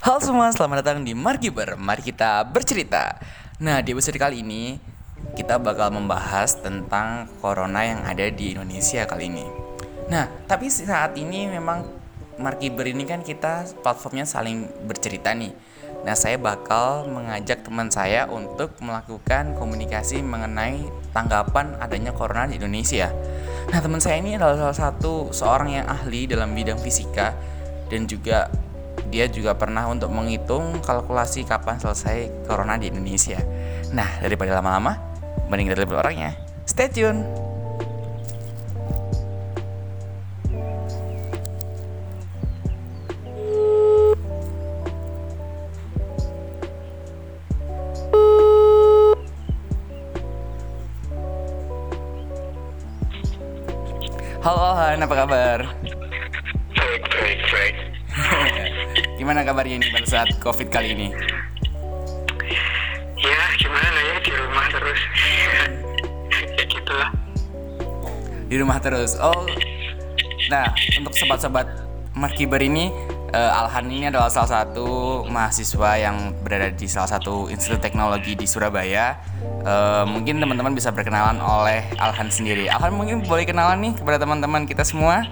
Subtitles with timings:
[0.00, 1.76] Halo semua, selamat datang di Margiber.
[1.76, 3.20] Mari kita bercerita.
[3.60, 4.80] Nah, di episode kali ini
[5.36, 9.44] kita bakal membahas tentang corona yang ada di Indonesia kali ini.
[10.08, 11.84] Nah, tapi saat ini memang
[12.40, 15.52] Margiber ini kan kita platformnya saling bercerita nih.
[16.08, 20.80] Nah, saya bakal mengajak teman saya untuk melakukan komunikasi mengenai
[21.12, 23.12] tanggapan adanya corona di Indonesia.
[23.68, 27.36] Nah, teman saya ini adalah salah satu seorang yang ahli dalam bidang fisika
[27.92, 28.48] dan juga
[29.10, 33.42] dia juga pernah untuk menghitung kalkulasi kapan selesai corona di Indonesia.
[33.90, 34.94] Nah, daripada lama-lama,
[35.50, 36.30] mending kita lihat orangnya.
[36.62, 37.26] Stay tune.
[54.40, 55.58] Halo Han, apa kabar?
[59.20, 61.12] Gimana kabarnya ini pada saat COVID kali ini?
[63.20, 65.00] Ya, gimana ya di rumah terus.
[66.56, 67.10] ya gitulah.
[68.48, 69.20] Di rumah terus.
[69.20, 69.44] Oh.
[70.48, 71.68] Nah, untuk sobat-sobat
[72.16, 72.88] Markiber ini
[73.36, 78.48] eh, Alhan ini adalah salah satu mahasiswa yang berada di salah satu institut teknologi di
[78.48, 79.20] Surabaya.
[79.44, 82.72] Eh, mungkin teman-teman bisa berkenalan oleh Alhan sendiri.
[82.72, 85.28] Alhan mungkin boleh kenalan nih kepada teman-teman kita semua.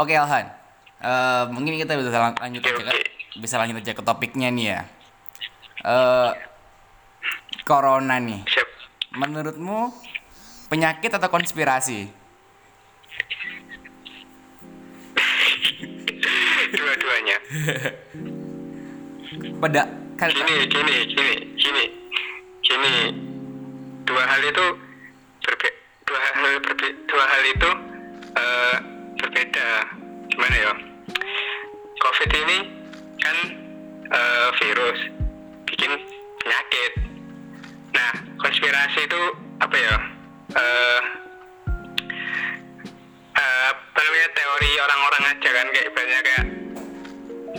[0.00, 0.48] Oke Alhan.
[1.00, 3.04] Eh, mungkin kita bisa lang- lanjut aja ke, oke.
[3.40, 4.80] bisa lanjut aja ke topiknya nih ya.
[5.84, 6.30] Eh
[7.68, 8.40] corona nih.
[8.48, 8.68] Siap.
[9.20, 9.92] Menurutmu
[10.72, 12.00] penyakit atau konspirasi?
[16.76, 17.36] Dua-duanya.
[19.60, 19.82] Pada
[20.16, 21.84] kan gini gini gini gini
[22.60, 22.92] gini
[24.04, 24.66] dua hal itu
[25.40, 25.68] berbe
[26.04, 27.70] dua hal berbe dua hal itu
[28.36, 28.76] eh,
[29.20, 29.70] berbeda.
[30.32, 30.72] Gimana ya?
[32.00, 32.58] Covid ini
[33.20, 33.36] kan
[34.08, 34.98] eh, virus
[35.68, 35.92] bikin
[36.40, 36.92] penyakit.
[37.92, 38.10] Nah
[38.40, 39.22] konspirasi itu
[39.60, 39.96] apa ya?
[43.70, 44.28] Apa namanya?
[44.32, 46.44] Teori orang-orang aja kan kayak banyak kayak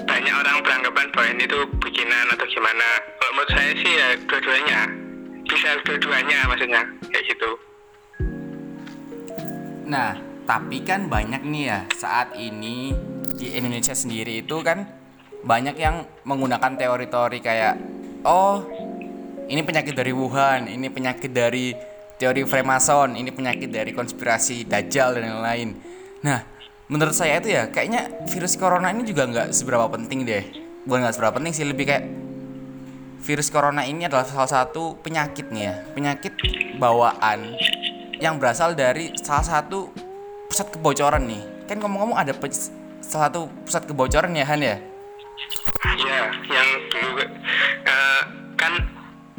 [0.09, 2.87] banyak orang beranggapan bahwa ini tuh bikinan atau gimana.
[3.21, 4.81] Kalau menurut saya sih ya dua-duanya.
[5.45, 7.51] Bisa dua-duanya maksudnya kayak gitu.
[9.85, 10.15] Nah,
[10.45, 12.91] tapi kan banyak nih ya saat ini
[13.37, 14.85] di Indonesia sendiri itu kan
[15.41, 17.73] banyak yang menggunakan teori-teori kayak
[18.25, 18.61] oh
[19.51, 21.75] ini penyakit dari Wuhan, ini penyakit dari
[22.15, 25.75] teori Freemason, ini penyakit dari konspirasi Dajjal dan lain-lain.
[26.23, 26.39] Nah,
[26.87, 30.43] menurut saya itu ya kayaknya virus corona ini juga nggak seberapa penting deh.
[30.87, 32.05] Bukan nggak seberapa penting sih, lebih kayak
[33.27, 36.33] virus corona ini adalah salah satu penyakit nih ya, penyakit
[36.79, 37.51] bawaan
[38.23, 39.91] yang berasal dari salah satu
[40.51, 41.39] pusat kebocoran nih.
[41.71, 42.35] Kan ngomong-ngomong ada
[42.99, 44.75] salah satu pusat kebocoran ya Han ya.
[45.95, 48.21] ya yang dulu eh,
[48.59, 48.73] kan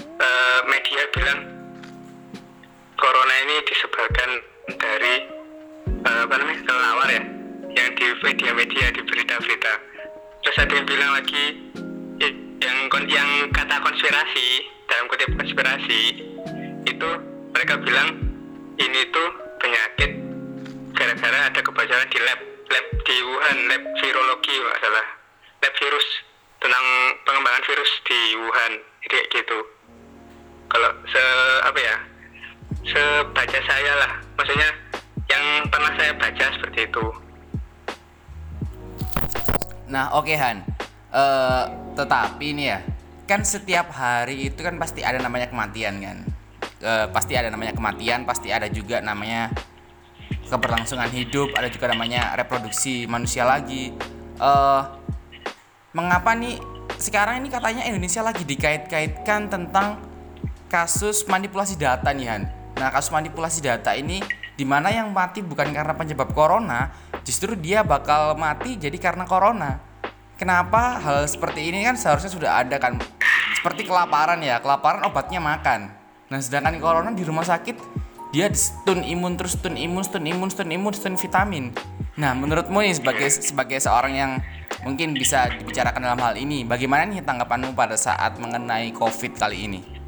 [0.01, 1.41] eh, media bilang
[2.97, 4.31] corona ini disebarkan
[4.81, 5.15] dari
[5.85, 7.23] eh, apa namanya kelelawar ya
[7.73, 9.73] yang di media-media di berita-berita
[10.43, 11.45] terus ada yang bilang lagi
[12.63, 12.79] yang
[13.09, 14.47] yang kata konspirasi
[14.87, 16.01] dalam kutip konspirasi
[16.87, 17.09] itu
[17.55, 18.09] mereka bilang
[18.79, 19.29] ini tuh
[19.63, 20.32] penyakit
[20.93, 22.41] gara-gara ada kebocoran di lab
[22.73, 25.07] lab di Wuhan lab virologi nggak salah
[25.65, 26.07] lab virus
[26.63, 26.87] tentang
[27.27, 29.59] pengembangan virus di Wuhan jadi kayak gitu
[30.73, 31.25] kalau se
[31.67, 31.97] apa ya
[32.87, 34.71] sebaca saya lah maksudnya
[35.29, 37.07] yang pernah saya baca seperti itu
[39.93, 40.65] Nah, oke Han.
[41.13, 42.79] Eh, tetapi nih ya,
[43.29, 46.19] kan setiap hari itu kan pasti ada namanya kematian kan.
[46.81, 49.53] Eh, pasti ada namanya kematian, pasti ada juga namanya
[50.53, 53.97] keberlangsungan hidup, ada juga namanya reproduksi manusia lagi.
[54.37, 54.83] Eh,
[55.97, 56.61] mengapa nih
[57.01, 60.05] sekarang ini katanya Indonesia lagi dikait-kaitkan tentang
[60.69, 62.43] kasus manipulasi data nih Han.
[62.77, 64.21] Nah kasus manipulasi data ini
[64.53, 66.93] di mana yang mati bukan karena penyebab corona,
[67.25, 69.81] justru dia bakal mati jadi karena corona.
[70.37, 73.01] Kenapa hal seperti ini kan seharusnya sudah ada kan?
[73.57, 75.93] Seperti kelaparan ya, kelaparan obatnya makan.
[76.29, 77.77] Nah sedangkan corona di rumah sakit
[78.33, 81.69] dia stun imun terus stun imun, stun imun, stun imun, stun vitamin.
[82.17, 84.33] Nah menurutmu nih sebagai sebagai seorang yang
[84.83, 90.02] mungkin bisa dibicarakan dalam hal ini, bagaimana nih tanggapanmu pada saat mengenai COVID kali ini?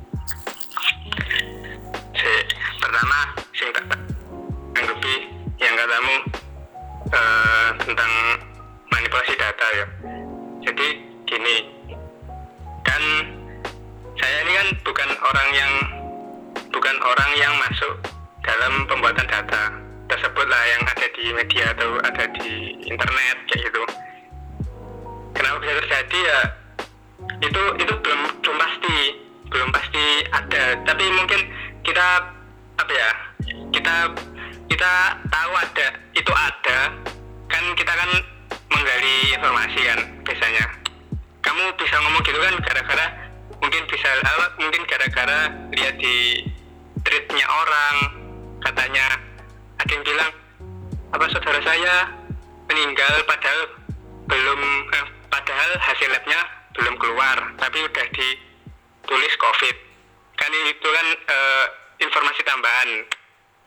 [60.54, 61.64] Kan itu kan eh,
[61.98, 62.90] informasi tambahan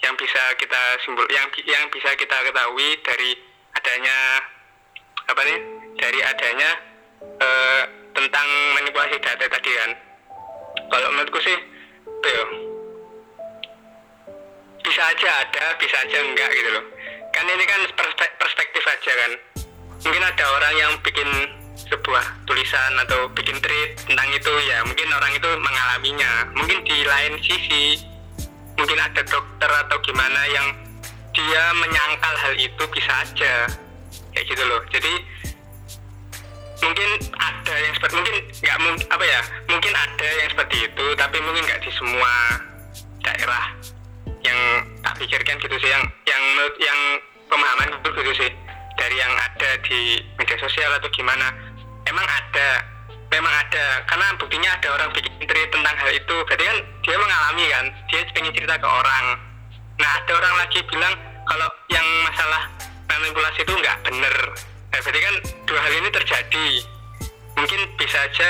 [0.06, 3.36] yang bisa kita simbol yang yang bisa kita ketahui dari
[3.76, 4.18] adanya
[5.28, 5.60] apa nih
[6.00, 6.70] dari adanya
[7.44, 7.84] eh,
[8.16, 8.48] tentang
[8.80, 9.92] manipulasi data tadi kan.
[10.88, 11.58] Kalau menurutku sih
[12.24, 12.48] tuh
[14.88, 16.86] bisa aja ada bisa aja enggak gitu loh.
[17.36, 17.82] Kan ini kan
[18.40, 19.32] perspektif aja kan.
[20.08, 21.28] Mungkin ada orang yang bikin
[21.86, 26.32] sebuah tulisan atau bikin tweet tentang itu ya mungkin orang itu mengalaminya.
[26.58, 28.02] Mungkin di lain sisi
[28.78, 30.68] mungkin ada dokter atau gimana yang
[31.38, 33.70] dia menyangkal hal itu bisa aja.
[34.34, 34.82] Kayak gitu loh.
[34.90, 35.14] Jadi
[36.82, 38.78] mungkin ada yang seperti mungkin nggak
[39.10, 42.34] apa ya mungkin ada yang seperti itu tapi mungkin nggak di semua
[43.26, 43.66] daerah
[44.46, 44.60] yang
[45.06, 45.90] tak pikirkan gitu sih.
[45.94, 46.44] Yang yang
[46.82, 47.00] yang
[47.50, 48.52] pemahaman itu gitu sih.
[48.98, 51.54] Dari yang ada di media sosial atau gimana
[52.08, 52.70] emang ada.
[53.28, 53.86] Memang ada.
[54.08, 56.36] Karena buktinya ada orang bikin tweet tentang hal itu.
[56.48, 57.86] Berarti kan dia mengalami kan?
[58.08, 59.26] Dia pengen cerita ke orang.
[59.98, 61.14] Nah ada orang lagi bilang
[61.48, 62.72] kalau yang masalah
[63.08, 64.36] manipulasi itu nggak bener.
[64.88, 65.36] Nah, berarti kan
[65.68, 66.68] dua hal ini terjadi.
[67.58, 68.50] Mungkin bisa aja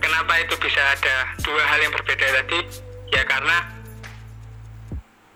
[0.00, 2.58] kenapa itu bisa ada dua hal yang berbeda tadi?
[3.12, 3.56] Ya karena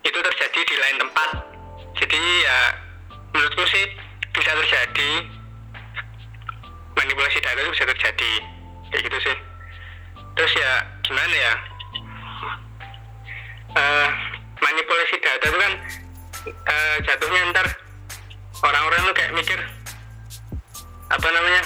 [0.01, 1.29] itu terjadi di lain tempat.
[1.97, 2.59] Jadi ya
[3.35, 3.85] menurutku sih
[4.33, 5.11] bisa terjadi
[6.97, 8.33] manipulasi data itu bisa terjadi.
[8.89, 9.37] Kayak gitu sih.
[10.37, 10.71] Terus ya
[11.05, 11.53] gimana ya?
[13.77, 14.09] Uh,
[14.57, 15.73] manipulasi data itu kan
[16.49, 17.67] uh, jatuhnya ntar
[18.65, 19.59] orang-orang tuh kayak mikir
[21.13, 21.61] apa namanya?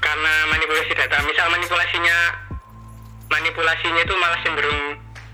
[0.00, 2.16] Karena manipulasi data misal manipulasinya
[3.28, 4.80] manipulasinya itu malah cenderung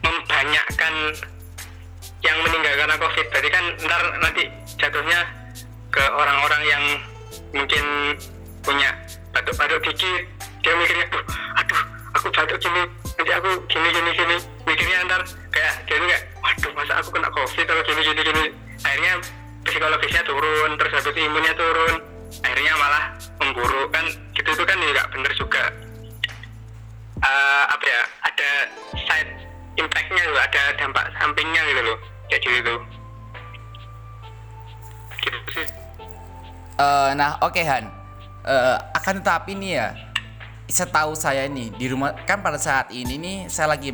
[0.00, 0.94] membanyakkan
[2.22, 3.26] yang meninggal karena covid.
[3.30, 4.42] Berarti kan ntar nanti
[4.78, 5.20] jatuhnya
[5.90, 6.84] ke orang-orang yang
[7.50, 7.84] mungkin
[8.60, 8.90] punya
[9.32, 10.22] batuk-batuk dikit
[10.60, 11.24] dia mikirnya aduh,
[11.56, 11.82] aduh
[12.14, 12.82] aku batuk gini
[13.16, 14.36] nanti aku gini gini gini
[14.66, 18.44] mikirnya ntar kayak dia kayak waduh masa aku kena covid atau gini gini gini.
[18.80, 19.12] Akhirnya
[19.66, 21.94] psikologisnya turun terus habis imunnya turun
[22.42, 23.04] akhirnya malah
[23.42, 24.06] memburuk kan.
[24.34, 25.64] Gitu itu kan nggak bener juga.
[27.20, 28.50] Uh, apa ya ada
[28.96, 29.30] side
[29.76, 31.98] impactnya juga ada dampak sampingnya gitu loh
[32.32, 32.74] kayak gitu.
[35.20, 35.79] Gitu sih
[36.80, 37.84] uh, nah oke okay, Han
[38.48, 39.88] uh, akan tetapi nih ya
[40.70, 43.92] setahu saya nih di rumah kan pada saat ini nih saya lagi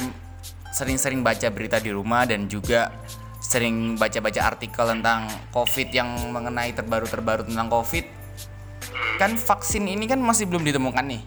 [0.76, 2.92] sering-sering baca berita di rumah dan juga
[3.40, 8.04] sering baca-baca artikel tentang COVID yang mengenai terbaru-terbaru tentang COVID.
[9.16, 11.22] Kan vaksin ini kan masih belum ditemukan nih.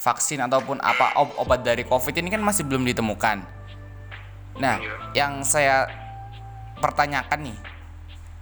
[0.00, 3.40] Vaksin ataupun apa obat dari COVID ini kan masih belum ditemukan.
[4.60, 4.76] Nah,
[5.16, 5.88] yang saya
[6.82, 7.56] pertanyakan nih,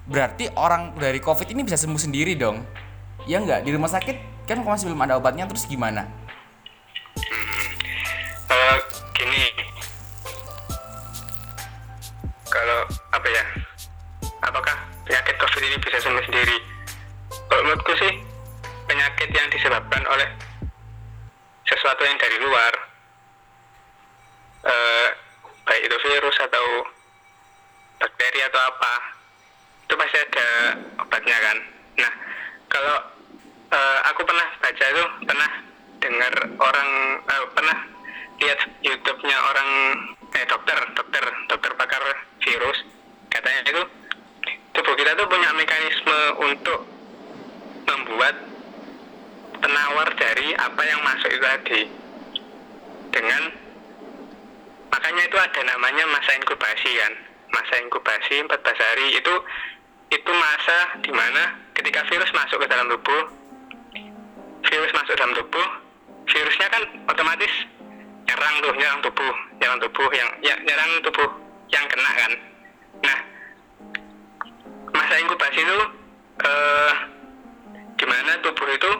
[0.09, 2.65] berarti orang dari COVID ini bisa sembuh sendiri dong?
[3.29, 6.09] Ya nggak di rumah sakit kan masih belum ada obatnya terus gimana?
[65.19, 65.67] dalam tubuh
[66.31, 67.51] virusnya kan otomatis
[68.31, 71.29] nyerang tuh nyerang tubuh nyerang tubuh yang ya, nyerang tubuh
[71.75, 72.33] yang kena kan.
[73.03, 73.19] Nah
[74.95, 75.79] masa inkubasi itu
[76.47, 76.93] eh,
[77.99, 78.93] gimana tubuh itu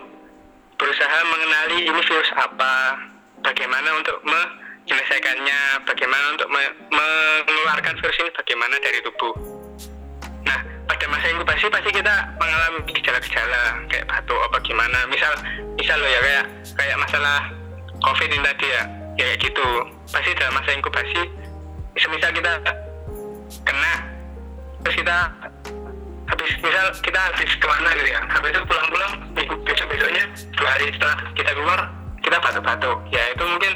[0.75, 2.99] berusaha mengenali ini virus apa
[3.47, 9.58] bagaimana untuk menyelesaikannya bagaimana untuk me mengeluarkan virus ini bagaimana dari tubuh.
[10.99, 14.99] Pada masa inkubasi pasti kita mengalami gejala-gejala kayak batuk apa gimana.
[15.07, 15.31] Misal,
[15.79, 17.39] misal loh ya kayak kayak masalah
[18.03, 18.83] COVID ini tadi ya,
[19.15, 19.67] kayak gitu.
[20.11, 21.23] Pasti dalam masa inkubasi,
[21.95, 22.51] misal kita
[23.63, 23.95] kena,
[24.83, 25.17] terus kita
[26.35, 30.25] habis misal kita habis ke mana gitu ya, habis itu pulang-pulang minggu besok-besoknya
[30.59, 31.81] dua hari setelah kita keluar
[32.27, 32.99] kita batuk-batuk.
[33.15, 33.73] Ya itu mungkin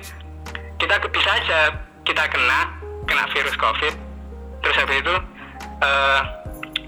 [0.82, 1.58] kita bisa aja
[2.02, 2.66] kita kena
[3.06, 3.94] kena virus COVID,
[4.66, 5.14] terus habis itu
[5.86, 6.41] uh,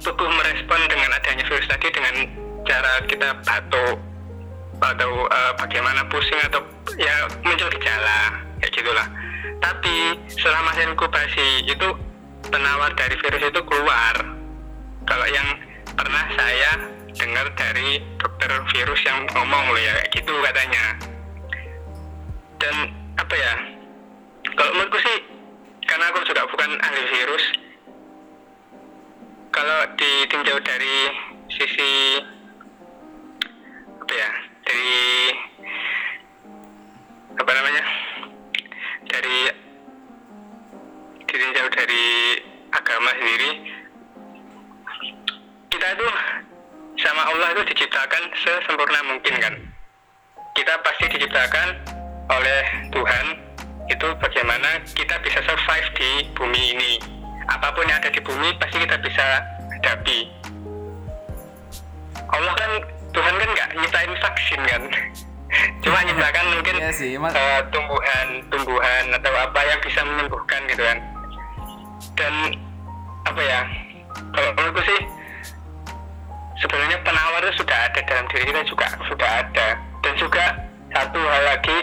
[0.04, 2.14] tubuh merespon dengan adanya virus tadi dengan
[2.68, 3.96] cara kita batuk
[4.84, 6.60] atau uh, bagaimana pusing atau
[7.00, 9.08] ya muncul gejala kayak gitulah.
[9.64, 9.96] Tapi
[10.28, 11.88] selama masa inkubasi itu
[12.52, 14.14] penawar dari virus itu keluar.
[15.08, 15.48] Kalau yang
[15.96, 16.70] pernah saya
[17.16, 20.84] dengar dari dokter virus yang ngomong loh ya kayak gitu katanya.
[22.60, 22.74] Dan
[23.16, 23.52] apa ya
[24.52, 25.16] kalau menurutku sih
[25.88, 27.44] karena aku juga bukan ahli virus
[29.54, 30.96] kalau ditinjau dari
[31.46, 32.18] sisi
[34.02, 34.30] apa ya
[34.66, 34.98] dari
[37.38, 37.84] apa namanya
[39.06, 39.38] dari
[41.30, 42.04] ditinjau dari
[42.74, 43.50] agama sendiri
[45.70, 46.06] kita itu
[46.98, 49.54] sama Allah itu diciptakan sesempurna mungkin kan?
[50.54, 51.68] Kita pasti diciptakan
[52.30, 52.62] oleh
[52.94, 53.26] Tuhan
[53.90, 56.92] itu bagaimana kita bisa survive di bumi ini
[57.48, 59.24] apa pun yang ada di bumi pasti kita bisa
[59.78, 60.18] hadapi.
[62.32, 62.70] Allah kan
[63.14, 64.82] Tuhan kan nggak nyiptain vaksin kan?
[65.84, 67.30] Cuma nyiptakan mungkin Iya sih, Mas.
[67.36, 70.98] uh, tumbuhan tumbuhan atau apa yang bisa menyembuhkan gitu kan.
[72.18, 72.34] Dan
[73.24, 73.60] apa ya
[74.34, 75.00] kalau menurutku sih
[76.58, 79.68] sebenarnya penawar itu sudah ada dalam diri kita juga sudah ada.
[80.02, 80.44] Dan juga
[80.94, 81.76] satu hal lagi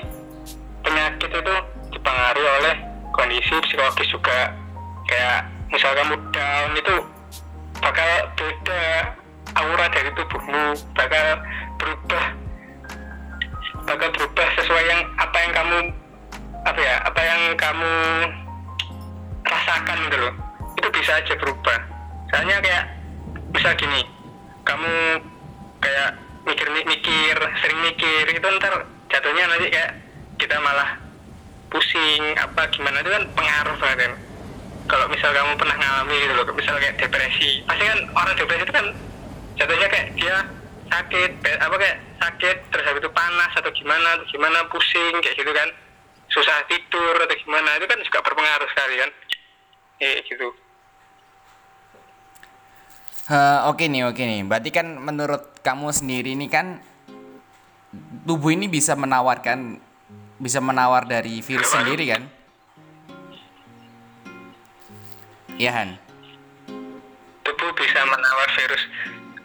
[0.82, 1.56] penyakit itu
[1.92, 2.76] dipengaruhi oleh
[3.14, 4.56] kondisi psikologis juga
[5.12, 6.96] kayak misal kamu down itu
[7.84, 8.84] bakal beda
[9.60, 11.26] aura dari tubuhmu bakal
[11.76, 12.26] berubah
[13.84, 15.78] bakal berubah sesuai yang apa yang kamu
[16.64, 17.94] apa ya apa yang kamu
[19.42, 20.34] rasakan gitu loh.
[20.80, 21.80] Itu bisa aja berubah.
[22.32, 22.84] Soalnya kayak
[23.52, 24.08] bisa gini
[24.64, 25.20] kamu
[25.82, 26.10] kayak
[26.48, 29.92] mikir-mikir sering mikir itu ntar jatuhnya nanti kayak
[30.40, 30.96] kita malah
[31.68, 34.14] pusing apa gimana itu kan pengaruh banget kan
[34.90, 38.74] kalau misal kamu pernah ngalami gitu loh misal kayak depresi pasti kan orang depresi itu
[38.74, 38.86] kan
[39.60, 40.36] jatuhnya kayak dia
[40.92, 45.52] sakit apa kayak sakit terus habis itu panas atau gimana atau gimana pusing kayak gitu
[45.54, 45.70] kan
[46.32, 49.10] susah tidur atau gimana itu kan juga berpengaruh sekali kan
[50.00, 50.50] kayak gitu
[53.32, 54.44] Eh, oke nih, oke nih.
[54.44, 56.84] Berarti kan menurut kamu sendiri ini kan
[58.28, 59.80] tubuh ini bisa menawarkan
[60.36, 62.28] bisa menawar dari virus sendiri kan?
[65.62, 65.94] Iya Han.
[67.46, 68.82] tubuh bisa menawar virus.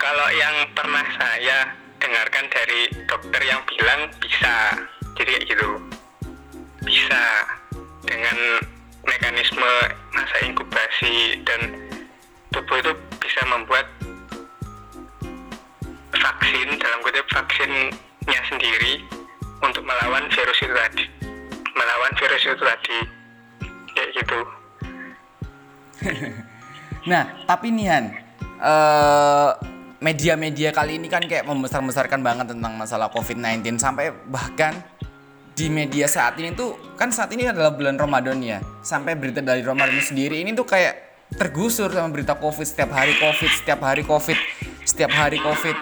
[0.00, 4.80] Kalau yang pernah saya dengarkan dari dokter yang bilang bisa,
[5.20, 5.68] jadi kayak gitu,
[6.88, 7.24] bisa
[8.08, 8.64] dengan
[9.04, 9.72] mekanisme
[10.16, 11.84] masa inkubasi dan
[12.48, 13.84] tubuh itu bisa membuat
[16.16, 19.04] vaksin dalam kutip vaksinnya sendiri
[19.60, 21.04] untuk melawan virus itu tadi,
[21.76, 22.98] melawan virus itu tadi,
[23.92, 24.55] kayak gitu.
[27.06, 28.04] Nah, tapi nih Han,
[28.58, 29.50] eh,
[30.02, 34.74] media-media kali ini kan kayak membesar-besarkan banget tentang masalah COVID-19 sampai bahkan
[35.56, 38.58] di media saat ini tuh kan saat ini adalah bulan Ramadan ya.
[38.84, 43.50] Sampai berita dari Ramadan sendiri ini tuh kayak tergusur sama berita COVID setiap hari COVID,
[43.54, 44.38] setiap hari COVID,
[44.84, 45.76] setiap hari COVID.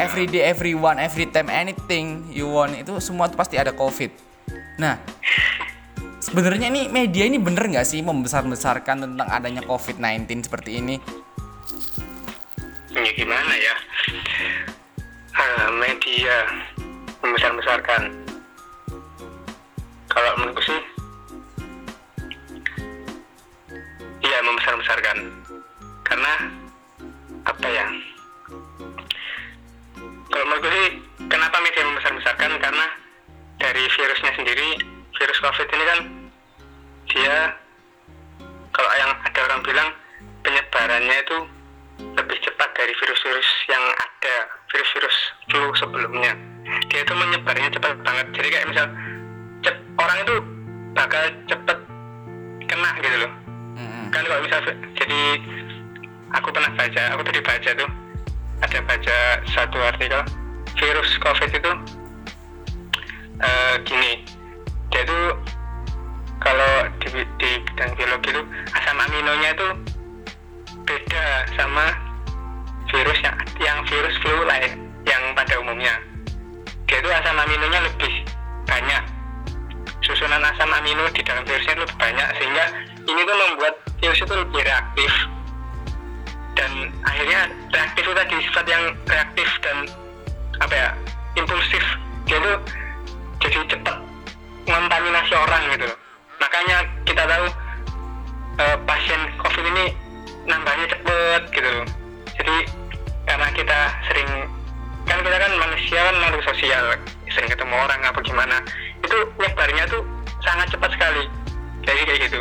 [0.00, 4.10] Every day, everyone, every time, anything you want itu semua tuh pasti ada COVID.
[4.80, 4.98] Nah,
[6.32, 10.96] sebenarnya ini media ini bener nggak sih membesar-besarkan tentang adanya COVID-19 seperti ini?
[12.88, 13.76] ya gimana ya?
[15.36, 16.36] Ah, media
[17.20, 18.16] membesar-besarkan.
[20.08, 20.80] Kalau menurutku sih
[24.24, 25.16] iya membesar-besarkan.
[26.00, 26.32] Karena
[27.44, 27.86] apa ya?
[30.32, 30.88] Kalau menurutku sih
[31.28, 32.56] kenapa media membesar-besarkan?
[32.56, 32.86] Karena
[33.60, 34.68] dari virusnya sendiri
[35.16, 36.21] virus covid ini kan
[37.12, 37.36] dia
[38.72, 39.88] kalau yang ada orang bilang
[40.42, 41.38] penyebarannya itu
[42.16, 44.36] lebih cepat dari virus-virus yang ada
[44.72, 45.16] virus-virus
[45.52, 46.32] flu sebelumnya.
[46.88, 48.26] Dia itu menyebarnya cepat banget.
[48.32, 48.86] Jadi kayak misal
[49.62, 50.34] cep- orang itu
[50.96, 51.78] bakal cepet
[52.66, 53.32] kena gitu loh.
[53.72, 54.12] Mm-mm.
[54.12, 54.60] kan kalau misal
[54.96, 55.20] jadi
[56.36, 57.90] aku pernah baca aku tadi baca tuh
[58.62, 59.16] ada baca
[59.48, 60.22] satu artikel
[60.76, 61.72] virus covid itu
[63.40, 64.21] eh, gini
[69.22, 69.68] biologi itu
[70.82, 71.22] itu
[71.54, 71.86] sama
[72.90, 75.94] virus yang yang virus flu lain yang pada umumnya.
[76.90, 78.12] Dia itu asam aminonya lebih
[78.66, 79.02] banyak.
[80.02, 82.64] Susunan asam amino di dalam virusnya lebih banyak sehingga
[83.06, 85.12] ini tuh membuat virus itu lebih reaktif.
[86.58, 89.76] Dan akhirnya reaktif itu tadi sifat yang reaktif dan
[90.58, 90.88] apa ya
[91.38, 91.84] impulsif.
[92.26, 92.58] Dia tuh
[93.38, 93.96] jadi cepat
[94.66, 95.88] mengontaminasi orang gitu.
[96.42, 96.76] Makanya
[97.06, 97.46] kita tahu
[99.72, 99.86] ini
[100.44, 101.74] nambahnya cepet gitu
[102.38, 102.56] jadi
[103.28, 103.78] karena kita
[104.10, 104.30] sering
[105.06, 106.84] kan kita kan manusia kan makhluk sosial.
[107.32, 108.56] Sering ketemu orang apa gimana.
[109.02, 110.02] Itu nyebarnya tuh
[110.44, 111.24] sangat cepat sekali.
[111.82, 112.40] Jadi kayak gitu.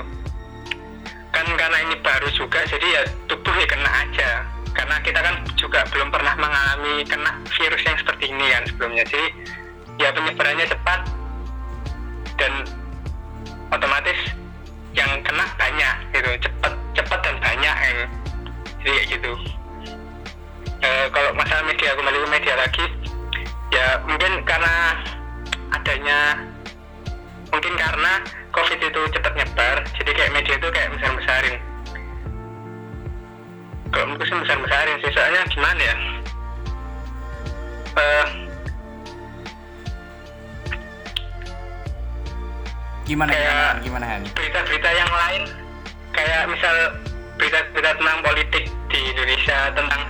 [1.32, 4.30] Kan karena ini baru juga jadi ya tubuh ya kena aja.
[4.72, 9.04] Karena kita kan juga belum pernah mengalami kena virus yang seperti ini kan sebelumnya.
[9.08, 9.28] Jadi
[10.00, 11.00] ya penyebarannya cepat.
[12.40, 12.54] Dan
[13.70, 14.20] otomatis
[14.98, 16.51] yang kena banyak gitu
[17.02, 17.98] cepat dan banyak yang
[18.82, 19.32] jadi kayak gitu.
[20.82, 22.86] Eh, kalau masalah media kembali ke media lagi.
[23.72, 24.76] Ya mungkin karena
[25.72, 26.20] adanya
[27.52, 28.12] mungkin karena
[28.52, 31.56] covid itu cepat nyebar jadi kayak media itu kayak besar besarin
[33.92, 35.96] kalau menurut sih besar besarin sih soalnya gimana ya?
[37.92, 38.28] Eh,
[43.04, 45.42] Gimana Kayak- gimana gimana berita-berita yang lain
[46.12, 46.76] kayak misal
[47.40, 50.02] berita-berita tentang politik di Indonesia tentang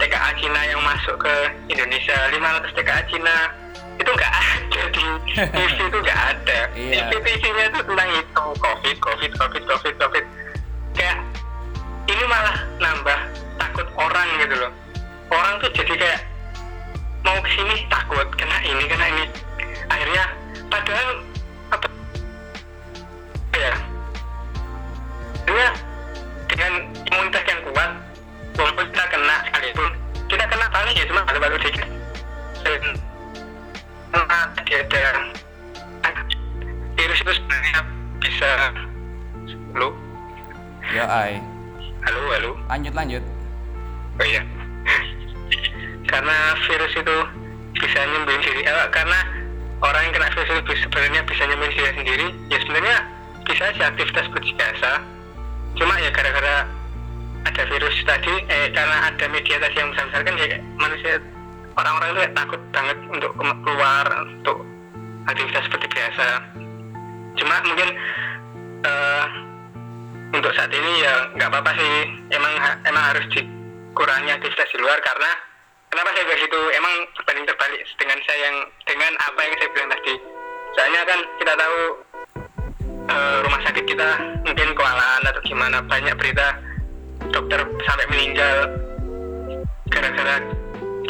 [0.00, 1.34] TKA Cina yang masuk ke
[1.68, 3.36] Indonesia 500 TKA Cina
[4.00, 5.04] itu nggak ada di
[5.36, 6.58] TV itu nggak ada.
[6.72, 7.04] Iya.
[7.12, 10.24] TV isinya itu tentang itu covid covid covid covid covid.
[10.96, 11.20] Kayak
[12.08, 13.20] ini malah nambah
[13.60, 14.72] takut orang gitu loh.
[15.30, 16.20] Orang tuh jadi kayak
[17.22, 19.24] mau ke sini takut kena ini kena ini.
[19.92, 20.24] Akhirnya
[20.72, 21.08] padahal
[43.00, 43.24] Lanjut.
[44.20, 44.44] Oh iya.
[46.04, 46.36] Karena
[46.68, 47.16] virus itu
[47.80, 48.60] bisa nyembuhin diri.
[48.68, 49.18] Eh, karena
[49.80, 52.96] orang yang kena virus itu sebenarnya bisa nyembuhin diri sendiri ya sebenarnya
[53.48, 54.90] bisa aja aktivitas biasa.
[55.80, 56.68] Cuma ya gara-gara
[57.48, 61.24] ada virus tadi eh karena ada media tadi yang besar kan ya manusia
[61.80, 63.32] orang-orang itu takut banget untuk
[63.64, 64.60] keluar untuk
[65.24, 66.26] aktivitas seperti biasa.
[67.40, 67.88] Cuma mungkin
[68.84, 69.24] eh,
[70.30, 71.94] untuk saat ini ya nggak apa-apa sih.
[72.30, 72.54] Emang
[72.86, 75.30] emang harus dikurangi aktivitas di luar karena
[75.90, 76.60] kenapa saya bilang gitu?
[76.74, 80.14] Emang berbanding terbalik dengan saya yang dengan apa yang saya bilang tadi.
[80.78, 81.78] Soalnya kan kita tahu
[83.10, 84.10] eh, rumah sakit kita
[84.46, 85.76] mungkin kewalahan atau gimana.
[85.82, 86.46] Banyak berita
[87.34, 88.56] dokter sampai meninggal
[89.90, 90.36] gara-gara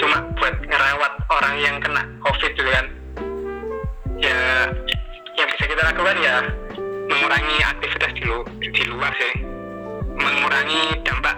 [0.00, 2.86] cuma buat ngerawat orang yang kena covid gitu kan.
[4.20, 4.68] Ya
[5.36, 6.36] yang bisa kita lakukan ya
[7.10, 9.34] mengurangi aktivitas di, lu- di luar sih.
[10.14, 11.36] Mengurangi dampak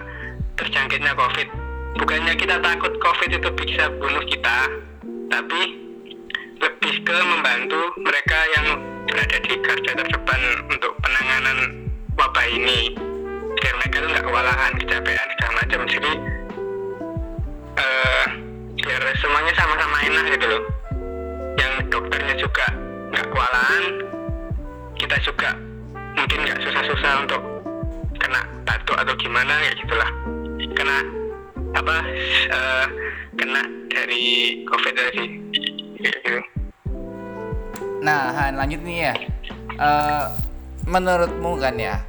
[0.60, 1.48] terjangkitnya covid.
[1.96, 4.68] Bukannya kita takut covid itu bisa bunuh kita
[5.32, 5.60] tapi
[6.60, 8.66] lebih ke membantu mereka yang
[9.08, 11.58] berada di garda terdepan untuk penanganan
[12.20, 12.92] wabah ini.
[13.56, 15.80] Biar mereka itu nggak kewalahan kecapean segala macam.
[15.88, 16.12] Jadi
[17.80, 18.26] eh
[18.82, 20.62] biar semuanya sama-sama enak gitu loh.
[21.56, 22.66] Yang dokternya juga
[23.12, 23.84] nggak kewalahan
[25.02, 25.50] kita juga
[26.14, 27.42] mungkin nggak susah-susah untuk
[28.22, 30.10] kena batuk atau gimana kayak gitulah.
[30.78, 30.98] Kena
[31.74, 31.96] apa
[32.46, 32.86] eh,
[33.34, 34.22] kena dari
[34.70, 35.24] covid tadi.
[35.98, 36.38] Gitu.
[38.02, 39.14] Nah, Han, lanjut nih ya.
[39.74, 40.24] Eh,
[40.86, 42.02] menurutmu kan ya,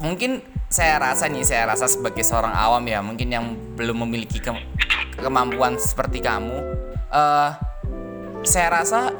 [0.00, 4.64] mungkin saya rasa nih, saya rasa sebagai seorang awam ya, mungkin yang belum memiliki ke-
[5.20, 6.56] kemampuan seperti kamu,
[7.12, 7.50] eh,
[8.44, 9.12] saya rasa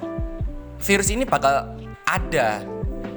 [0.80, 1.77] virus ini bakal
[2.08, 2.64] ada,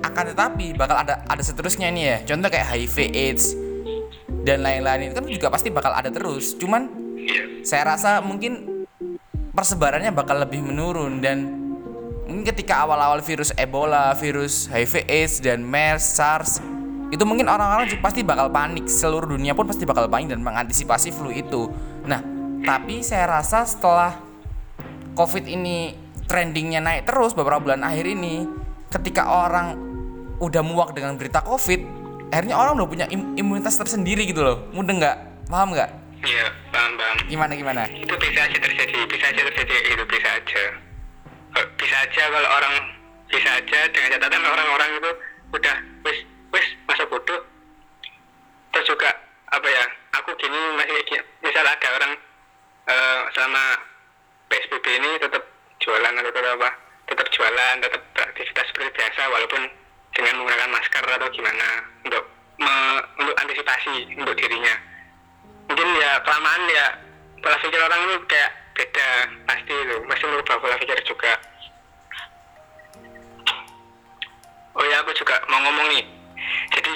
[0.04, 2.18] akan tetapi bakal ada ada seterusnya nih ya.
[2.28, 3.56] Contoh kayak HIV/AIDS
[4.44, 6.60] dan lain-lain itu kan juga pasti bakal ada terus.
[6.60, 7.44] Cuman Iya.
[7.62, 8.86] saya rasa mungkin
[9.54, 11.46] persebarannya bakal lebih menurun dan
[12.26, 16.52] mungkin ketika awal-awal virus Ebola, virus HIV/AIDS dan MERS, SARS
[17.12, 21.12] itu mungkin orang-orang juga pasti bakal panik, seluruh dunia pun pasti bakal panik dan mengantisipasi
[21.12, 21.68] flu itu.
[22.08, 22.24] Nah,
[22.64, 24.16] tapi saya rasa setelah
[25.12, 25.92] COVID ini
[26.24, 28.48] trendingnya naik terus beberapa bulan akhir ini,
[28.92, 29.80] ketika orang
[30.44, 32.02] udah muak dengan berita covid
[32.32, 34.68] akhirnya orang udah punya im imunitas tersendiri gitu loh.
[34.72, 35.18] Mudah nggak?
[35.52, 35.90] Paham nggak?
[36.24, 37.18] Iya paham paham.
[37.28, 37.82] Gimana gimana?
[37.92, 40.64] Itu bisa aja terjadi bisa aja terjadi itu bisa aja.
[41.76, 42.76] Bisa aja kalau orang
[43.28, 45.12] bisa aja dengan catatan orang-orang itu
[45.52, 45.76] udah
[46.08, 46.18] wis
[46.56, 47.42] wis masa bodoh.
[48.72, 49.12] Terus juga
[49.52, 49.84] apa ya
[50.16, 51.24] aku gini masih gini.
[51.44, 52.12] misal ada orang
[52.88, 53.64] uh, sama
[54.48, 55.44] PSBB ini tetap
[55.84, 56.91] jualan atau apa
[58.14, 59.62] beraktivitas seperti biasa walaupun
[60.12, 61.68] dengan menggunakan masker atau gimana
[62.04, 62.24] untuk
[62.60, 64.76] me- untuk antisipasi untuk dirinya.
[65.72, 66.86] Mungkin ya kelamaan ya
[67.40, 69.08] pola pikir orang itu kayak beda
[69.48, 69.96] pasti itu.
[70.06, 71.32] Pasti merubah pola pikir juga.
[74.76, 76.06] Oh ya aku juga mau ngomong nih.
[76.72, 76.90] Jadi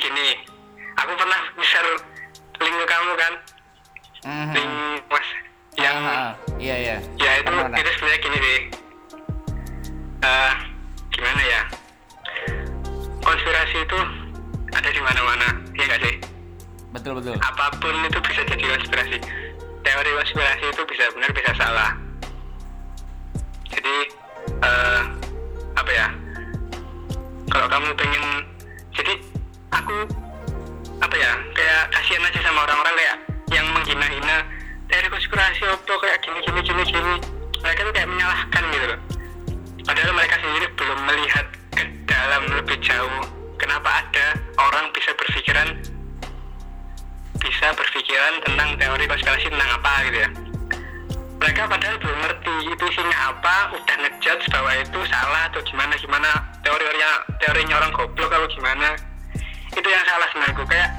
[59.76, 60.90] itu yang salah sebenarnya kayak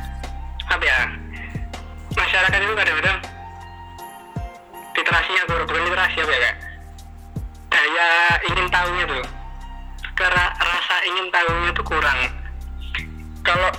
[0.67, 0.99] apa ya
[2.17, 3.19] masyarakat itu kadang-kadang
[4.97, 6.57] literasinya kurang bukan literasi apa ya kayak
[7.71, 8.09] daya
[8.53, 9.25] ingin tahunya tuh.
[10.17, 12.19] Karena rasa ingin tahunya tuh kurang.
[13.45, 13.71] Kalau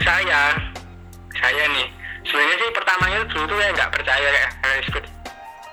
[0.00, 0.56] saya
[1.36, 1.86] saya nih
[2.24, 4.50] sebenarnya sih pertamanya dulu tuh kayak nggak percaya kayak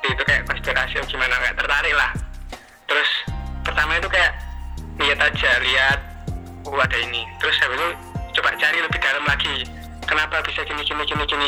[0.06, 2.12] itu kayak konspirasi gimana kayak tertarik lah.
[2.86, 3.10] Terus
[3.66, 4.32] pertama itu kayak
[5.02, 6.00] lihat aja lihat
[6.68, 7.24] oh ada ini.
[7.42, 7.90] Terus habis itu
[8.36, 9.56] coba cari lebih dalam lagi.
[10.06, 11.48] Kenapa bisa gini gini gini gini?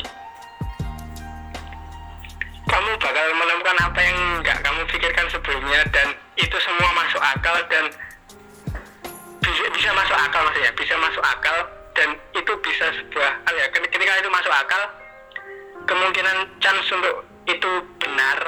[2.68, 6.08] Kamu bakal menemukan apa yang nggak kamu pikirkan sebelumnya dan
[6.40, 7.86] itu semua masuk akal dan
[9.44, 10.72] bisa, bisa masuk akal maksudnya.
[10.74, 11.58] Bisa masuk akal
[11.96, 13.68] dan itu bisa sebuah hal ya.
[13.72, 14.82] Ketika itu masuk akal
[15.88, 18.40] kemungkinan chance untuk itu benar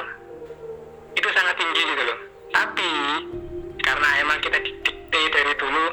[1.16, 2.18] itu sangat tinggi gitu loh.
[2.50, 2.90] Tapi
[3.80, 5.84] karena emang kita didikte dari dulu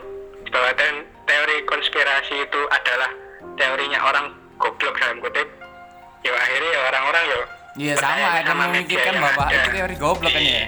[0.52, 1.17] bahwa teori
[1.98, 3.10] konspirasi itu adalah
[3.58, 4.26] teorinya orang
[4.62, 5.50] goblok dalam kutip.
[6.22, 7.40] Ya akhirnya ya orang-orang ya
[7.78, 9.58] iya sama kan media memikirkan bahwa ada.
[9.58, 10.66] itu teori goblok kan ya?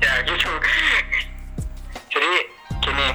[0.00, 0.52] Ya gitu.
[2.08, 2.32] Jadi
[2.80, 3.08] gini.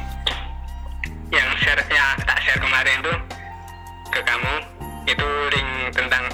[1.34, 3.17] Yang share yang tak share kemarin tuh
[4.13, 4.54] ke kamu
[5.10, 6.30] itu link tentang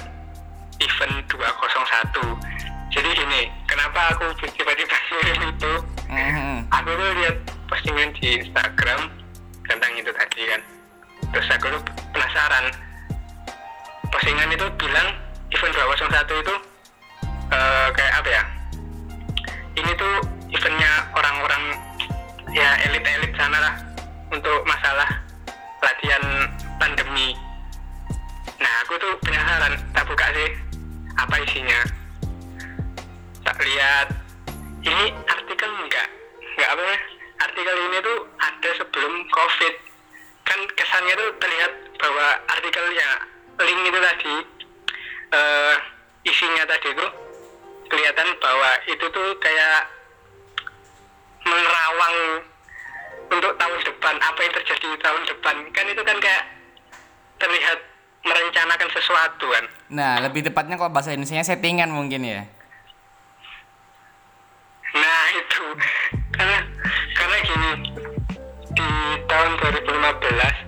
[0.76, 5.72] event 201 jadi gini kenapa aku tiba-tiba ngirim itu?
[6.12, 6.68] Mhm.
[6.68, 9.19] aku tuh lihat postingan di Instagram
[10.10, 10.60] itu tadi kan.
[11.30, 12.66] Terus aku tuh penasaran.
[14.10, 15.08] Postingan itu bilang
[15.54, 16.54] event 201 itu
[17.54, 18.42] eh, kayak apa ya?
[19.78, 20.14] Ini tuh
[20.50, 21.62] eventnya orang-orang
[22.50, 23.74] ya elit-elit sana lah
[24.34, 25.06] untuk masalah
[25.78, 26.50] latihan
[26.82, 27.38] pandemi.
[28.58, 30.50] Nah aku tuh penasaran tak buka sih
[31.22, 31.80] apa isinya?
[33.46, 34.08] Tak lihat.
[34.82, 36.08] Ini artikel enggak
[36.58, 36.98] enggak apa ya?
[37.46, 39.89] Artikel ini tuh ada sebelum covid
[41.00, 43.08] kesannya tuh terlihat bahwa artikelnya
[43.56, 44.36] link itu tadi
[45.32, 45.74] eh,
[46.28, 47.10] isinya tadi tuh
[47.88, 49.88] kelihatan bahwa itu tuh kayak
[51.40, 52.16] menerawang
[53.32, 55.56] untuk tahun depan apa yang terjadi di tahun depan.
[55.72, 56.44] Kan itu kan kayak
[57.40, 57.78] terlihat
[58.20, 59.64] merencanakan sesuatu kan?
[59.88, 62.44] Nah lebih tepatnya kalau bahasa Indonesia settingan mungkin ya.
[64.92, 65.64] Nah itu.
[66.36, 66.58] Karena
[67.16, 67.70] karena gini
[68.76, 68.88] di
[69.24, 70.59] tahun 2015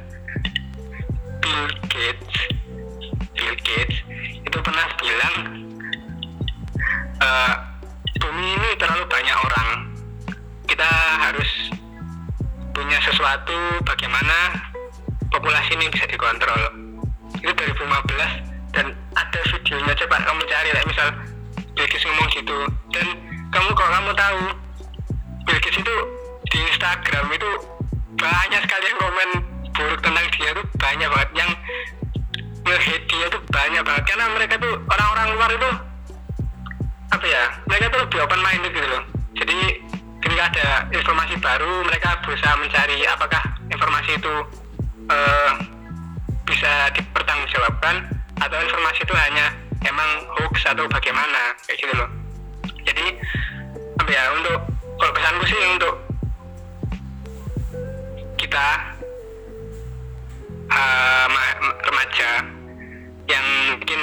[3.72, 3.98] Gates
[4.44, 5.35] itu pernah bilang
[7.24, 7.54] eh,
[8.20, 9.68] bumi ini terlalu banyak orang.
[10.68, 10.88] Kita
[11.28, 11.50] harus
[12.76, 14.68] punya sesuatu bagaimana
[15.32, 16.61] populasi ini bisa dikontrol.
[17.40, 21.08] Itu 2015 dan ada videonya coba kamu cari lah misal
[21.72, 22.58] Bill ngomong gitu.
[22.92, 23.06] Dan
[23.48, 24.42] kamu kalau kamu tahu
[25.48, 25.96] Bill itu
[26.52, 27.50] di Instagram itu
[28.20, 29.28] banyak sekali yang komen
[29.72, 31.21] buruk tentang dia tuh banyak banget
[34.35, 35.71] mereka tuh orang-orang luar itu
[37.12, 39.03] apa ya mereka tuh lebih open minded gitu loh.
[39.37, 39.59] Jadi
[40.23, 44.35] ketika ada informasi baru mereka berusaha mencari apakah informasi itu
[45.12, 45.53] eh,
[46.49, 48.09] bisa dipertanggungjawabkan
[48.40, 49.47] atau informasi itu hanya
[49.87, 52.09] emang hoax atau bagaimana kayak gitu loh.
[52.83, 53.07] Jadi
[53.99, 54.59] apa ya untuk
[54.99, 55.95] kalau pesanku sih untuk
[58.38, 58.66] kita
[61.29, 62.31] ma- remaja
[63.28, 64.00] yang mungkin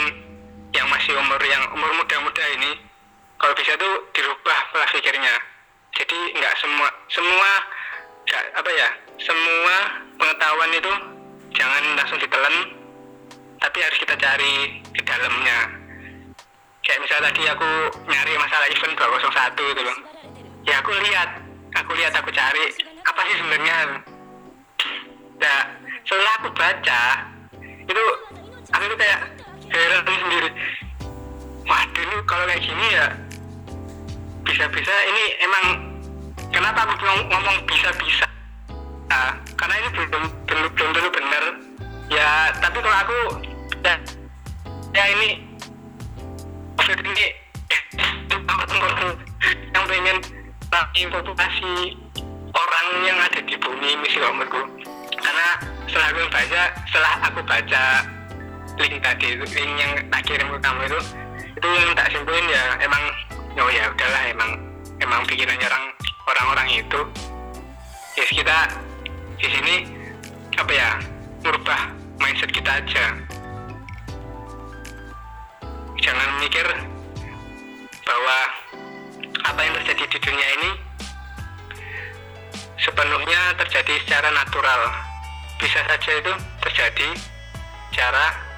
[0.72, 2.72] yang masih umur yang umur muda-muda ini
[3.40, 5.36] kalau bisa tuh dirubah pola pikirnya.
[5.96, 7.52] Jadi nggak semua semua
[8.30, 9.76] nggak apa ya semua
[10.22, 10.92] pengetahuan itu
[11.58, 12.56] jangan langsung ditelan
[13.60, 15.60] tapi harus kita cari di dalamnya.
[16.86, 17.70] Kayak misalnya tadi aku
[18.08, 19.98] nyari masalah event 201 itu loh.
[20.64, 21.30] Ya aku lihat
[21.76, 22.64] aku lihat aku cari
[23.04, 23.78] apa sih sebenarnya?
[25.40, 25.60] Nah
[26.08, 27.04] setelah aku baca
[27.90, 28.06] itu
[28.74, 29.22] aku kayak
[29.70, 30.50] heran sendiri.
[31.70, 33.08] Waduh ini kalau kayak gini ya
[34.46, 35.66] bisa-bisa ini emang
[36.50, 38.26] kenapa aku ngomong, bisa-bisa?
[39.10, 41.44] Nah, karena ini belum belum belum tentu benar.
[42.10, 43.20] Ya tapi kalau aku
[43.86, 43.96] ya,
[44.98, 45.46] ya ini
[46.78, 47.26] covid ini
[49.78, 50.18] yang pengen
[50.74, 51.74] lagi populasi
[52.50, 54.62] orang yang ada di bumi kalau menurutku
[55.22, 55.48] karena
[55.86, 57.84] setelah aku baca setelah aku baca
[58.80, 61.00] link tadi itu link yang tak kirim ke kamu itu
[61.60, 63.04] itu yang tak simpulin ya emang
[63.60, 64.52] oh ya udahlah emang
[65.04, 65.86] emang pikirannya orang
[66.30, 67.02] orang-orang itu.
[68.16, 68.58] Ya kita
[69.40, 69.76] di sini
[70.60, 70.90] apa ya
[71.44, 73.06] merubah mindset kita aja.
[76.00, 76.68] Jangan mikir
[78.08, 78.38] bahwa
[79.44, 80.72] apa yang terjadi di dunia ini
[82.80, 84.82] sepenuhnya terjadi secara natural.
[85.60, 87.08] Bisa saja itu terjadi
[87.92, 88.49] secara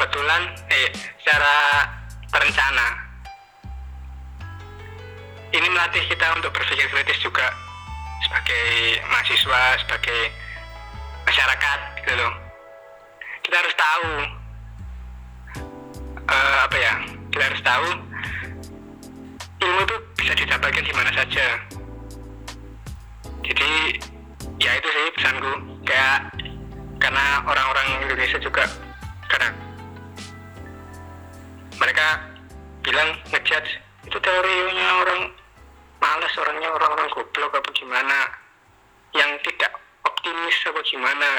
[0.00, 0.88] kebetulan eh
[1.20, 1.84] secara
[2.32, 2.88] terencana.
[5.52, 7.52] Ini melatih kita untuk berpikir kritis juga
[8.24, 10.20] sebagai mahasiswa sebagai
[11.28, 12.32] masyarakat gitu loh.
[13.44, 14.10] Kita harus tahu
[16.32, 16.94] uh, apa ya
[17.36, 17.88] kita harus tahu
[19.60, 21.46] ilmu itu bisa didapatkan di mana saja.
[23.44, 23.70] Jadi
[24.64, 25.52] ya itu sih pesanku.
[25.84, 26.32] Kayak
[26.96, 28.64] karena orang-orang Indonesia juga
[29.28, 29.69] karena
[31.80, 32.06] mereka
[32.84, 33.80] bilang ngejudge.
[34.04, 35.20] Itu teorinya orang
[36.00, 38.18] malas orangnya orang-orang goblok apa gimana?
[39.16, 39.72] Yang tidak
[40.04, 41.28] optimis apa gimana?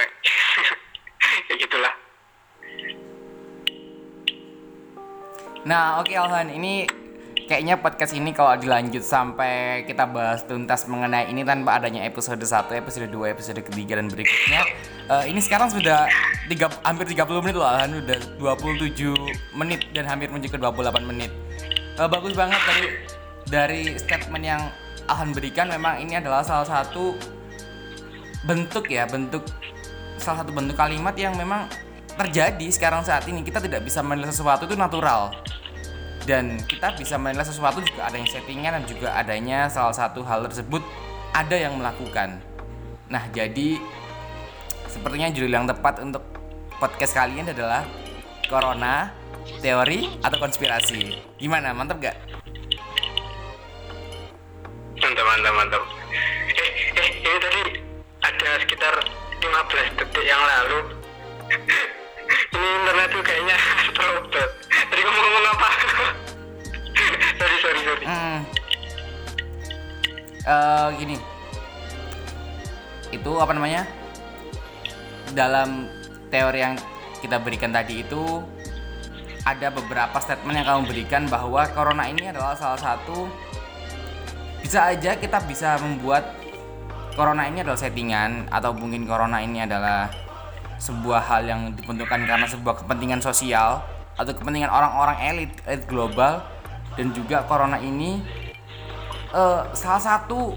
[1.48, 1.94] Ya gitulah.
[5.64, 6.84] Nah, oke Alhan, ini
[7.48, 12.74] kayaknya podcast ini kalau dilanjut sampai kita bahas tuntas mengenai ini tanpa adanya episode 1,
[12.76, 14.62] episode 2, episode ketiga dan berikutnya.
[15.12, 16.08] Uh, ini sekarang sudah
[16.48, 19.12] tiga, hampir 30 menit loh Alhan, udah 27
[19.60, 21.28] menit dan hampir menuju ke 28 menit.
[22.00, 22.88] Uh, bagus banget dari
[23.52, 24.62] dari statement yang
[25.12, 25.68] Alhan berikan.
[25.68, 27.20] Memang ini adalah salah satu
[28.48, 29.44] bentuk ya, bentuk
[30.16, 31.68] salah satu bentuk kalimat yang memang
[32.16, 33.44] terjadi sekarang saat ini.
[33.44, 35.36] Kita tidak bisa menilai sesuatu itu natural.
[36.24, 40.80] Dan kita bisa menilai sesuatu juga adanya settingan dan juga adanya salah satu hal tersebut
[41.36, 42.40] ada yang melakukan.
[43.12, 43.76] Nah jadi
[44.92, 46.20] sepertinya judul yang tepat untuk
[46.76, 47.88] podcast kalian adalah
[48.52, 49.16] Corona
[49.64, 52.18] teori atau konspirasi gimana mantap gak?
[55.00, 55.84] mantap mantap mantap
[56.52, 57.62] eh eh ini tadi
[58.22, 58.94] ada sekitar
[59.40, 60.80] 15 detik yang lalu
[62.60, 63.58] ini internet tuh kayaknya
[63.96, 64.28] trouble
[64.92, 65.70] tadi kamu ngomong apa
[67.40, 68.40] sorry sorry sorry Hmm.
[70.42, 71.16] Eh, gini.
[73.14, 73.86] Itu apa namanya?
[75.32, 75.88] Dalam
[76.28, 76.76] teori yang
[77.24, 78.44] kita berikan tadi itu
[79.48, 83.26] ada beberapa statement yang kamu berikan bahwa corona ini adalah salah satu
[84.62, 86.38] bisa aja kita bisa membuat
[87.18, 90.08] corona ini adalah settingan atau mungkin corona ini adalah
[90.82, 93.86] sebuah hal yang dibentukkan karena sebuah kepentingan sosial
[94.18, 95.52] atau kepentingan orang-orang elit
[95.86, 96.42] global.
[97.00, 98.20] Dan juga corona ini
[99.32, 100.52] eh, salah satu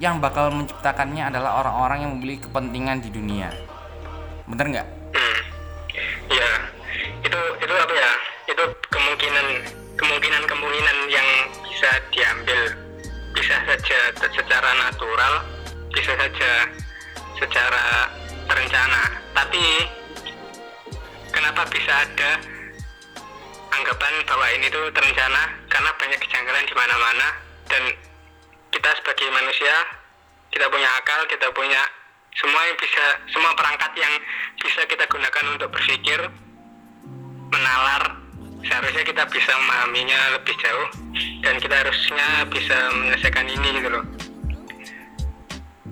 [0.00, 3.52] yang bakal menciptakannya adalah orang-orang yang memiliki kepentingan di dunia.
[4.48, 4.88] Bener nggak?
[5.12, 5.38] hmm.
[6.32, 6.50] ya
[7.20, 8.12] itu itu apa ya?
[8.48, 9.46] Itu kemungkinan
[10.00, 11.28] kemungkinan kemungkinan yang
[11.68, 12.60] bisa diambil.
[13.30, 15.34] Bisa saja secara natural
[15.92, 16.50] bisa saja
[17.36, 18.08] secara
[18.48, 19.02] terencana.
[19.36, 19.64] Tapi
[21.28, 22.40] kenapa bisa ada
[23.76, 25.60] anggapan bahwa ini tuh terencana?
[25.68, 27.28] Karena banyak kejanggalan di mana-mana
[27.68, 27.82] dan
[28.70, 29.74] kita sebagai manusia
[30.50, 31.82] kita punya akal kita punya
[32.38, 33.04] semua yang bisa
[33.34, 34.14] semua perangkat yang
[34.58, 36.20] bisa kita gunakan untuk berpikir
[37.50, 38.22] menalar.
[38.60, 40.88] Seharusnya kita bisa memahaminya lebih jauh
[41.40, 44.04] dan kita harusnya bisa menyelesaikan ini gitu loh.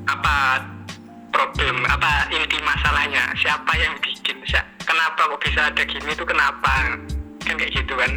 [0.04, 0.62] Apa
[1.32, 3.32] problem apa inti masalahnya?
[3.40, 4.44] Siapa yang bikin?
[4.84, 6.96] Kenapa kok bisa ada gini itu kenapa?
[7.44, 8.12] Kan kayak gitu kan.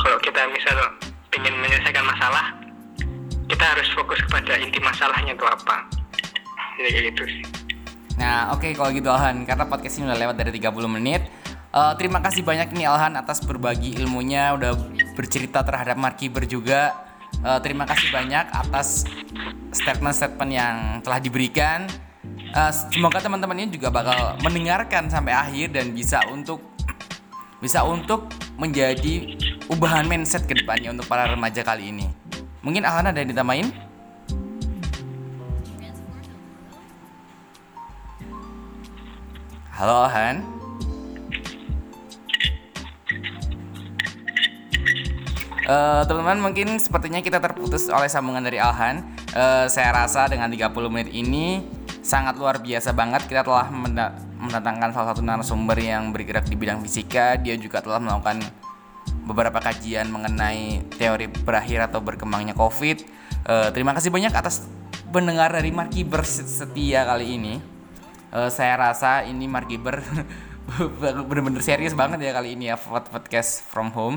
[0.00, 0.76] Kalau kita misal
[1.36, 2.57] ingin menyelesaikan masalah
[3.48, 5.88] kita harus fokus kepada inti masalahnya itu apa
[6.78, 7.44] jadi kayak gitu sih
[8.18, 11.22] Nah, oke kalau gitu Alhan, karena podcast ini udah lewat dari 30 menit.
[11.70, 14.74] Eh, terima kasih banyak nih Alhan atas berbagi ilmunya, udah
[15.14, 16.98] bercerita terhadap Markiber juga.
[17.38, 19.06] Eh, terima kasih banyak atas
[19.70, 21.86] statement-statement yang telah diberikan.
[22.34, 26.58] Eh, semoga teman-teman ini juga bakal mendengarkan sampai akhir dan bisa untuk
[27.62, 28.26] bisa untuk
[28.58, 29.38] menjadi
[29.70, 32.27] ubahan mindset ke depannya untuk para remaja kali ini.
[32.62, 33.68] Mungkin Alana ada yang ditambahin?
[39.78, 40.42] Halo Alhan.
[45.68, 49.06] Eh, teman-teman mungkin sepertinya kita terputus oleh sambungan dari Alhan.
[49.30, 51.62] Eh, saya rasa dengan 30 menit ini
[52.02, 56.80] sangat luar biasa banget kita telah menda- mendatangkan salah satu narasumber yang bergerak di bidang
[56.82, 57.36] fisika.
[57.36, 58.40] Dia juga telah melakukan
[59.28, 62.98] beberapa kajian mengenai teori berakhir atau berkembangnya COVID.
[63.44, 64.64] Eh, terima kasih banyak atas
[65.12, 67.60] pendengar dari Markiber setia kali ini.
[68.32, 70.00] Eh, saya rasa ini Markiber
[71.28, 74.16] bener-bener serius banget ya kali ini ya pod- podcast from home.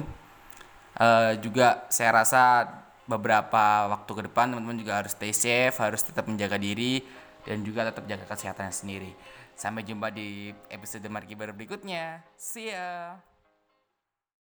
[0.95, 2.67] Eh, juga saya rasa
[3.04, 7.04] beberapa waktu ke depan teman-teman juga harus stay safe, harus tetap menjaga diri
[7.43, 9.12] dan juga tetap jaga kesehatannya sendiri.
[9.56, 12.24] Sampai jumpa di episode Markibar berikutnya.
[12.39, 13.19] See ya.